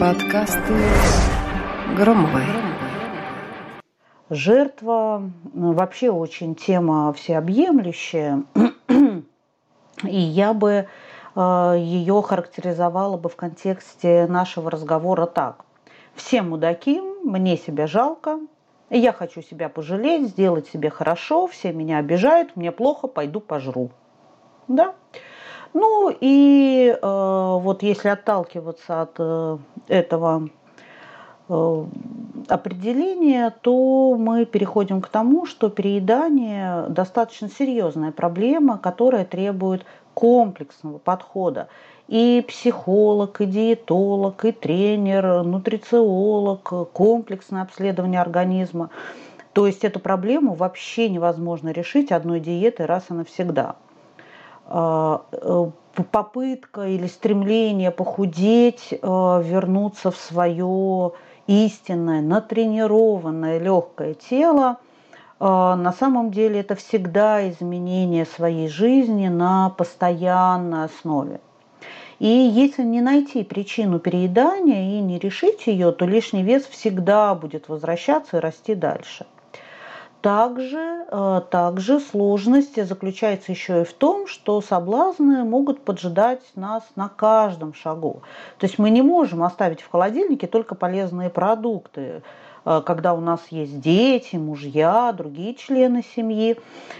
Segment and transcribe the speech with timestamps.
[0.00, 0.74] Подкасты
[1.94, 2.44] Громовой.
[4.30, 8.44] Жертва вообще очень тема всеобъемлющая.
[10.04, 10.88] И я бы
[11.34, 15.66] э, ее характеризовала бы в контексте нашего разговора так.
[16.14, 18.40] Все мудаки, мне себя жалко,
[18.88, 23.90] я хочу себя пожалеть, сделать себе хорошо, все меня обижают, мне плохо, пойду пожру.
[24.66, 24.94] Да?
[25.78, 30.48] Ну и э, вот если отталкиваться от э, этого
[31.50, 31.84] э,
[32.48, 39.84] определения, то мы переходим к тому, что переедание достаточно серьезная проблема, которая требует
[40.14, 41.68] комплексного подхода.
[42.08, 48.88] И психолог, и диетолог, и тренер, нутрициолог, комплексное обследование организма.
[49.52, 53.76] То есть эту проблему вообще невозможно решить одной диетой раз и навсегда.
[54.68, 55.70] А, э,
[56.10, 61.12] попытка или стремление похудеть, э, вернуться в свое
[61.46, 64.78] истинное, натренированное легкое тело,
[65.38, 71.40] э, на самом деле это всегда изменение своей жизни на постоянной основе.
[72.18, 77.68] И если не найти причину переедания и не решить ее, то лишний вес всегда будет
[77.68, 79.26] возвращаться и расти дальше.
[80.26, 87.08] Также, э, также сложность заключается еще и в том, что соблазны могут поджидать нас на
[87.08, 88.22] каждом шагу.
[88.58, 92.24] То есть мы не можем оставить в холодильнике только полезные продукты.
[92.66, 96.58] Э, когда у нас есть дети, мужья, другие члены семьи.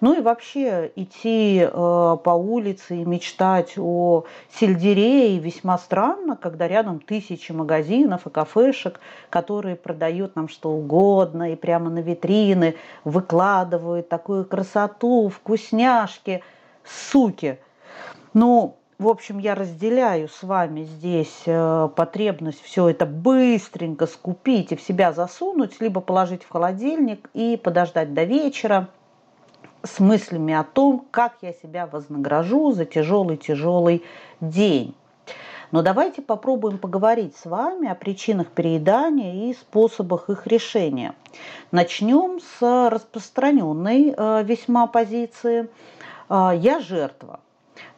[0.00, 7.00] Ну и вообще идти э, по улице и мечтать о сельдерее весьма странно, когда рядом
[7.00, 14.44] тысячи магазинов и кафешек, которые продают нам что угодно и прямо на витрины выкладывают такую
[14.44, 16.42] красоту, вкусняшки,
[16.84, 17.58] суки.
[18.32, 24.76] Ну, в общем, я разделяю с вами здесь э, потребность все это быстренько скупить и
[24.76, 28.88] в себя засунуть, либо положить в холодильник и подождать до вечера
[29.84, 34.02] с мыслями о том, как я себя вознагражу за тяжелый-тяжелый
[34.40, 34.96] день.
[35.70, 41.14] Но давайте попробуем поговорить с вами о причинах переедания и способах их решения.
[41.70, 45.68] Начнем с распространенной э, весьма позиции
[46.28, 47.38] э, «я жертва».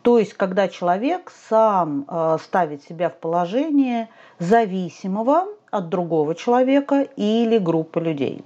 [0.03, 4.09] То есть, когда человек сам э, ставит себя в положение
[4.39, 8.45] зависимого от другого человека или группы людей.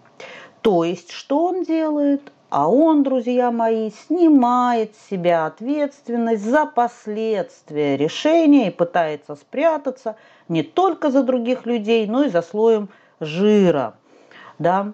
[0.63, 2.33] То есть, что он делает?
[2.51, 10.17] А он, друзья мои, снимает с себя ответственность за последствия решения и пытается спрятаться
[10.49, 13.95] не только за других людей, но и за слоем жира.
[14.59, 14.93] Да?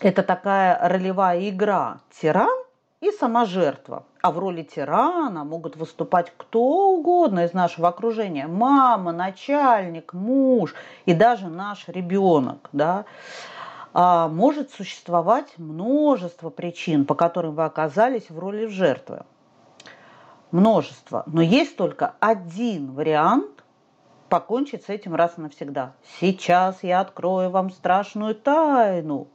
[0.00, 2.00] Это такая ролевая игра.
[2.10, 2.64] Тиран
[3.00, 4.04] и сама жертва.
[4.22, 8.46] А в роли тирана могут выступать кто угодно из нашего окружения.
[8.46, 10.74] Мама, начальник, муж
[11.06, 12.68] и даже наш ребенок.
[12.72, 13.06] Да?
[13.92, 19.24] А может существовать множество причин, по которым вы оказались в роли жертвы.
[20.50, 21.22] Множество.
[21.26, 23.64] Но есть только один вариант
[24.28, 25.94] покончить с этим раз и навсегда.
[26.20, 29.28] Сейчас я открою вам страшную тайну.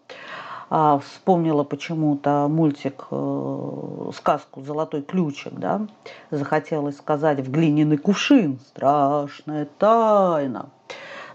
[0.69, 5.85] А, вспомнила почему-то мультик, э, сказку «Золотой ключик», да,
[6.31, 10.69] захотелось сказать «в глиняный кувшин», страшная тайна.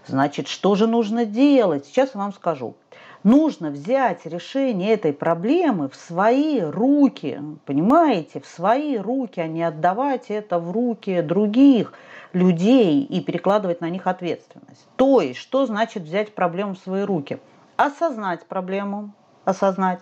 [0.05, 1.85] Значит, что же нужно делать?
[1.85, 2.75] Сейчас я вам скажу.
[3.23, 10.25] Нужно взять решение этой проблемы в свои руки, понимаете, в свои руки, а не отдавать
[10.29, 11.93] это в руки других
[12.33, 14.87] людей и перекладывать на них ответственность.
[14.95, 17.39] То есть, что значит взять проблему в свои руки?
[17.77, 19.11] Осознать проблему,
[19.51, 19.99] осознать,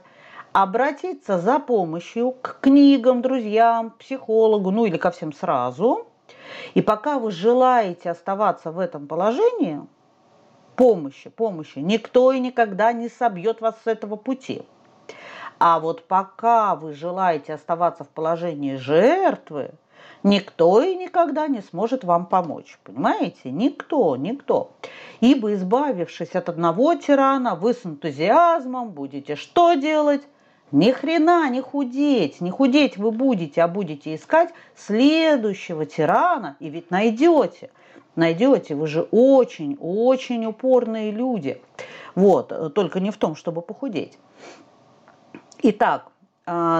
[0.54, 6.08] обратиться за помощью к книгам, друзьям, психологу, ну или ко всем сразу.
[6.74, 9.82] И пока вы желаете оставаться в этом положении,
[10.76, 14.64] помощи, помощи, никто и никогда не собьет вас с этого пути.
[15.60, 19.72] А вот пока вы желаете оставаться в положении жертвы,
[20.24, 22.80] никто и никогда не сможет вам помочь.
[22.84, 23.52] Понимаете?
[23.52, 24.71] Никто, никто.
[25.19, 30.21] Ибо, избавившись от одного тирана, вы с энтузиазмом будете что делать?
[30.71, 32.42] Ни хрена не худеть.
[32.42, 37.71] Не худеть вы будете, а будете искать следующего тирана, и ведь найдете.
[38.16, 41.62] Найдете, вы же очень-очень упорные люди.
[42.16, 44.18] Вот, только не в том, чтобы похудеть.
[45.62, 46.12] Итак,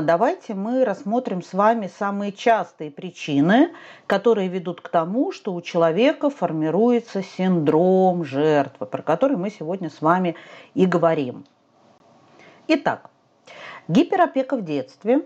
[0.02, 3.72] давайте мы рассмотрим с вами самые частые причины,
[4.08, 10.02] которые ведут к тому, что у человека формируется синдром жертвы, про который мы сегодня с
[10.02, 10.36] вами
[10.74, 11.46] и говорим.
[12.68, 13.10] Итак,
[13.88, 15.26] гиперопека в детстве,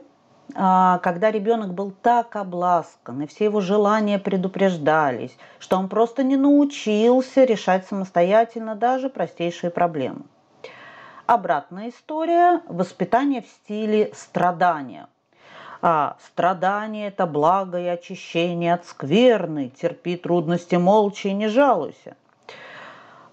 [0.56, 6.36] а, когда ребенок был так обласкан, и все его желания предупреждались, что он просто не
[6.36, 10.24] научился решать самостоятельно даже простейшие проблемы.
[11.26, 15.08] Обратная история– воспитание в стиле страдания.
[15.82, 22.18] А страдание– это благо и очищение от скверны, терпи трудности молча и не жалуйся.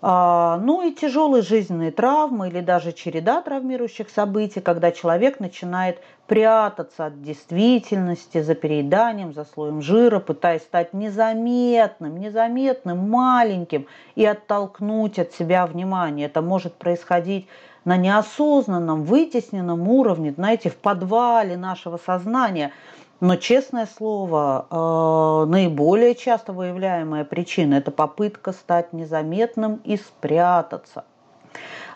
[0.02, 5.98] А, ну и тяжелые жизненные травмы или даже череда травмирующих событий, когда человек начинает
[6.28, 15.18] прятаться от действительности за перееданием, за слоем жира, пытаясь стать незаметным, незаметным, маленьким и оттолкнуть
[15.18, 16.26] от себя внимание.
[16.26, 17.48] Это может происходить
[17.84, 22.72] на неосознанном, вытесненном уровне, знаете, в подвале нашего сознания–
[23.20, 31.04] но, честное слово, э, наиболее часто выявляемая причина– это попытка стать незаметным и спрятаться.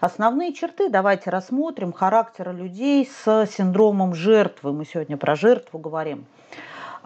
[0.00, 4.74] Основные черты давайте рассмотрим характера людей с синдромом жертвы.
[4.74, 6.26] Мы сегодня про жертву говорим.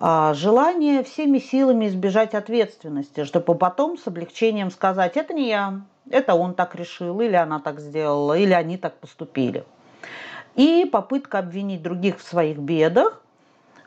[0.00, 6.34] А, желание всеми силами избежать ответственности, чтобы потом с облегчением сказать, это не я, это
[6.34, 9.64] он так решил, или она так сделала, или они так поступили.
[10.54, 13.20] И попытка обвинить других в своих бедах,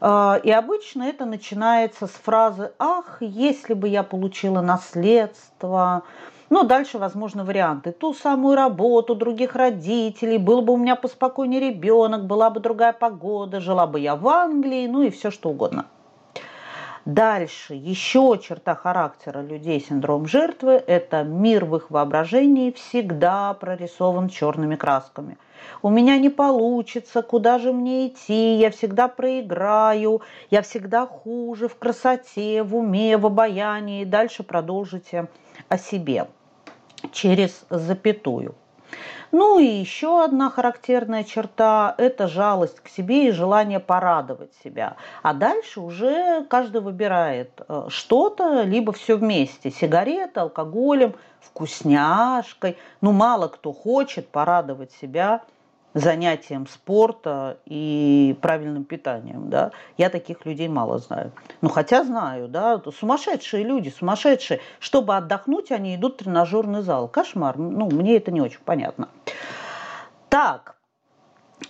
[0.01, 6.03] а, и обычно это начинается с фразы «Ах, если бы я получила наследство»,
[6.49, 7.93] ну, дальше, возможно, варианты.
[7.93, 13.61] Ту самую работу других родителей, был бы у меня поспокойнее ребенок, была бы другая погода,
[13.61, 15.85] жила бы я в Англии, ну и все что угодно.
[17.05, 24.75] Дальше, еще черта характера людей синдром жертвы– это мир в их воображении всегда прорисован черными
[24.75, 25.37] красками–
[25.81, 31.75] у меня не получится, куда же мне идти, я всегда проиграю, я всегда хуже в
[31.75, 34.03] красоте, в уме, в обаянии.
[34.03, 35.27] Дальше продолжите
[35.69, 36.27] о себе
[37.11, 38.55] через запятую.
[39.31, 44.97] Ну и еще одна характерная черта– это жалость к себе и желание порадовать себя.
[45.23, 49.71] А дальше уже каждый выбирает э, что-то, либо все вместе.
[49.71, 52.77] Сигареты, алкоголем, вкусняшкой.
[52.99, 55.41] Ну, мало кто хочет порадовать себя
[55.93, 61.31] занятием спорта и правильным питанием, да, я таких людей мало знаю.
[61.61, 64.61] Ну, хотя знаю, да, сумасшедшие люди, сумасшедшие.
[64.79, 67.07] Чтобы отдохнуть, они идут в тренажерный зал.
[67.07, 67.57] Кошмар.
[67.57, 69.09] Ну, мне это не очень понятно.
[70.29, 70.75] Так,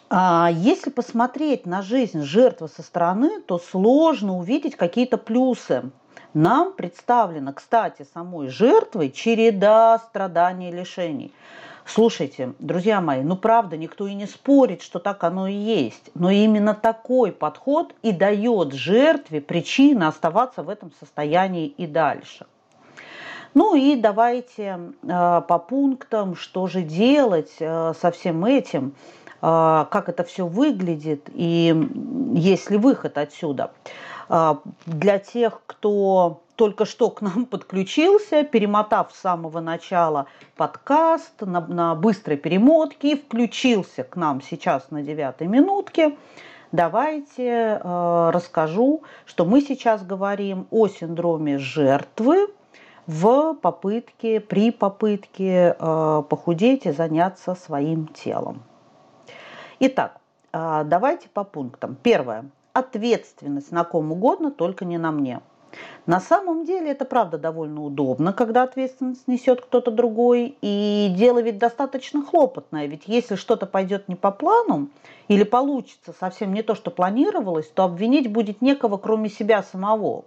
[0.10, 5.90] а если посмотреть на жизнь жертвы со стороны, то сложно увидеть какие-то плюсы.
[6.34, 11.34] Нам представлена, кстати, самой жертвой череда страданий и лишений.
[11.94, 16.10] Слушайте, друзья мои, ну правда, никто и не спорит, что так оно и есть.
[16.14, 22.46] Но именно такой подход и дает жертве причину оставаться в этом состоянии и дальше.
[23.54, 28.96] Ну и давайте э, по пунктам, что же делать э, со всем этим,
[29.42, 31.76] э, как это все выглядит и
[32.34, 33.72] есть ли выход отсюда.
[34.86, 41.96] Для тех, кто только что к нам подключился, перемотав с самого начала подкаст на, на
[41.96, 46.16] быстрой перемотке включился к нам сейчас на девятой минутке,
[46.72, 52.54] давайте э, расскажу, что мы сейчас говорим о синдроме жертвы
[53.08, 58.62] в попытке, при попытке э, похудеть и заняться своим телом.
[59.80, 60.18] Итак,
[60.54, 61.98] э, давайте по пунктам.
[62.04, 62.46] Первое.
[62.74, 65.42] Ответственность на ком угодно, только не на мне–
[66.06, 71.58] на самом деле это правда довольно удобно, когда ответственность несет кто-то другой, и дело ведь
[71.58, 74.90] достаточно хлопотное, ведь если что-то пойдет не по плану
[75.28, 80.26] или получится совсем не то, что планировалось, то обвинить будет некого, кроме себя самого,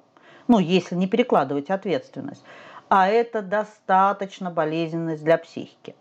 [0.48, 2.42] ну, если не перекладывать ответственность.
[2.88, 5.94] А это достаточно болезненность для психики.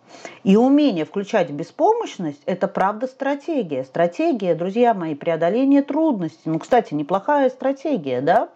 [0.44, 3.84] И умение включать беспомощность– это правда стратегия.
[3.86, 6.50] Стратегия, друзья мои, преодоление трудностей.
[6.50, 8.50] Ну, кстати, неплохая стратегия, да?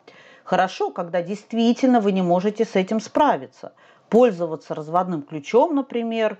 [0.47, 3.73] Хорошо, когда действительно вы не можете с этим справиться.
[4.07, 6.37] Пользоваться разводным ключом, например,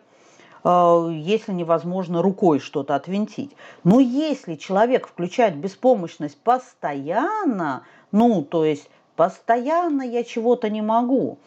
[0.64, 3.52] э, если невозможно рукой что-то отвинтить.
[3.84, 7.84] Но если человек включает беспомощность постоянно,
[8.14, 11.38] ну, то есть постоянно я чего-то не могу,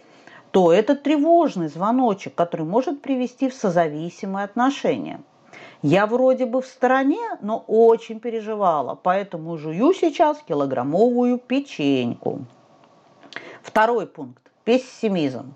[0.50, 5.22] то это тревожный звоночек, который может привести в созависимые отношения.
[5.82, 12.44] Я вроде бы в стороне, но очень переживала, поэтому жую сейчас килограммовую печеньку.
[13.62, 15.54] Второй пункт– пессимизм.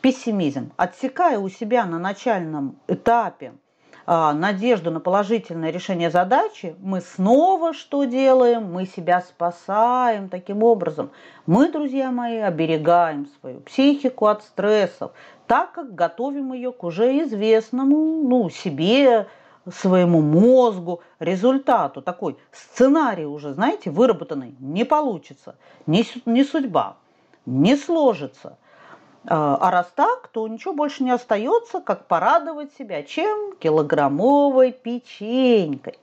[0.00, 0.70] Пессимизм.
[0.76, 3.54] Отсекая у себя на начальном этапе
[4.06, 8.72] надежду на положительное решение задачи, мы снова что делаем?
[8.72, 11.10] Мы себя спасаем таким образом.
[11.46, 15.12] Мы, друзья мои, оберегаем свою психику от стрессов,
[15.46, 19.26] так как готовим ее к уже известному ну, себе
[19.72, 25.56] своему мозгу, результату, такой сценарий уже, знаете, выработанный, не получится,
[25.86, 26.96] не, не судьба,
[27.46, 28.58] не сложится.
[29.26, 33.02] А, а раз так, то ничего больше не остается, как порадовать себя.
[33.02, 33.54] Чем?
[33.58, 35.98] Килограммовой печенькой.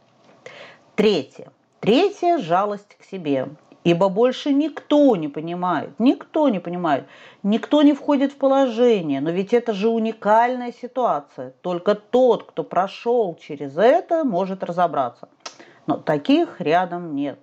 [0.95, 1.51] Третье.
[1.79, 3.47] Третье– жалость к себе.
[3.83, 7.05] Ибо больше никто не понимает, никто не понимает,
[7.41, 9.21] никто не входит в положение.
[9.21, 11.53] Но ведь это же уникальная ситуация.
[11.61, 15.29] Только тот, кто прошел через это, может разобраться.
[15.87, 17.39] Но таких рядом нет.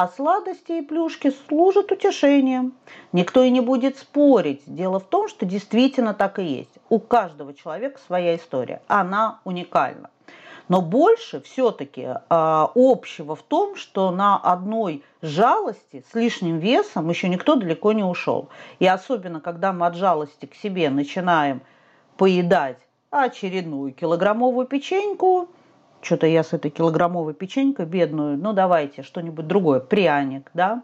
[0.00, 2.72] А сладости и плюшки служат утешением.
[3.12, 4.62] Никто и не будет спорить.
[4.64, 6.70] Дело в том, что действительно так и есть.
[6.88, 8.80] У каждого человека своя история.
[8.88, 10.08] Она уникальна.
[10.68, 17.28] Но больше все-таки э, общего в том, что на одной жалости с лишним весом еще
[17.28, 18.48] никто далеко не ушел.
[18.78, 21.60] И особенно, когда мы от жалости к себе начинаем
[22.16, 22.78] поедать
[23.10, 25.50] очередную килограммовую печеньку,
[26.02, 30.82] что-то я с этой килограммовой печенькой бедную, ну давайте что-нибудь другое, пряник, да,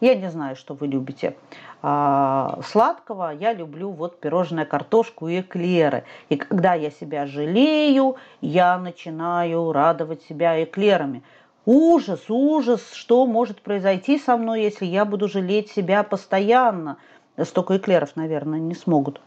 [0.00, 1.36] я не знаю, что вы любите.
[1.82, 6.04] А, сладкого я люблю вот пирожное картошку и эклеры.
[6.28, 11.22] И когда я себя жалею, я начинаю радовать себя эклерами.
[11.64, 16.98] Ужас, ужас, что может произойти со мной, если я буду жалеть себя постоянно.
[17.42, 19.20] Столько эклеров, наверное, не смогут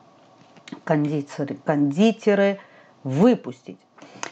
[0.84, 2.60] кондитеры, кондитеры
[3.04, 3.80] выпустить.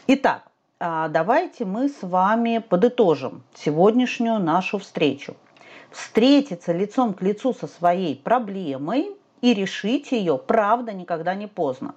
[0.06, 0.47] Итак,
[0.80, 5.36] давайте мы с вами подытожим сегодняшнюю нашу встречу
[5.90, 11.94] встретиться лицом к лицу со своей проблемой и решить ее, правда, никогда не поздно.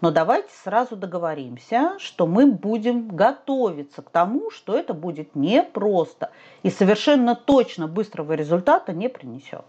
[0.00, 6.30] Но давайте сразу договоримся, что мы будем готовиться к тому, что это будет непросто
[6.62, 9.64] и совершенно точно быстрого результата не принесет.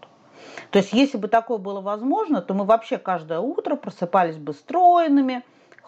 [0.70, 5.44] То есть, если бы такое было возможно, то мы вообще каждое утро просыпались бы стройными,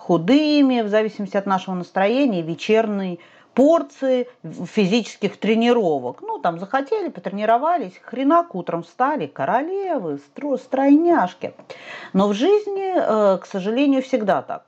[0.07, 3.21] худыми, в зависимости от нашего настроения, вечерний
[3.55, 6.21] порции физических тренировок.
[6.21, 10.19] Ну, там захотели, потренировались, хренак утром встали, королевы,
[10.59, 11.55] стройняшки.
[12.13, 14.67] Но в жизни, э, к сожалению, всегда так.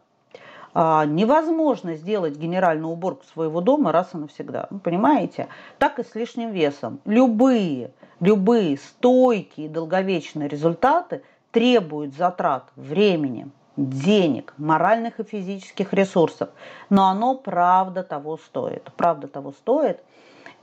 [0.73, 4.69] А, невозможно сделать генеральную уборку своего дома раз и навсегда.
[4.71, 5.49] Вы понимаете?
[5.79, 7.01] Так и с лишним весом.
[7.05, 7.91] Любые,
[8.21, 16.51] любые стойкие долговечные результаты требуют затрат времени, денег, моральных и физических ресурсов.
[16.91, 18.91] Но оно правда того стоит.
[18.97, 20.01] Правда того стоит.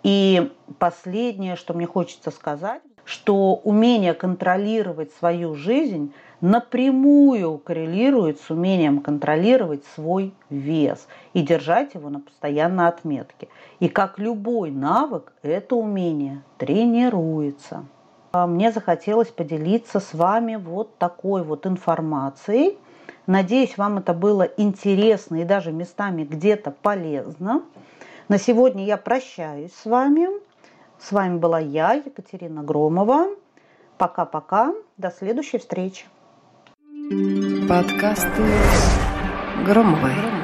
[0.04, 9.00] И последнее, что мне хочется сказать, что умение контролировать свою жизнь напрямую коррелирует с умением
[9.00, 13.48] контролировать свой вес и держать его на постоянной отметке.
[13.80, 17.86] И как любой навык, это умение тренируется.
[18.34, 22.78] Мне захотелось поделиться с вами вот такой вот информацией,
[23.26, 27.64] Надеюсь, вам это было интересно и даже местами где-то полезно.
[28.28, 30.28] На сегодня я прощаюсь с вами.
[31.00, 33.28] С вами была я, Екатерина Громова.
[33.98, 34.74] Пока-пока.
[34.98, 36.06] До следующей встречи.
[37.68, 38.44] Подкасты
[39.66, 40.43] Громовой.